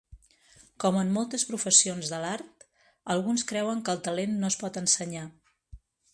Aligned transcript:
Com 0.83 0.95
en 1.01 1.11
moltes 1.17 1.45
professions 1.49 2.09
de 2.13 2.21
l'art, 2.23 2.65
alguns 3.17 3.45
creuen 3.53 3.85
que 3.87 3.95
el 3.95 4.03
talent 4.09 4.35
no 4.41 4.53
es 4.55 4.59
pot 4.65 4.83
ensenyar. 4.85 5.29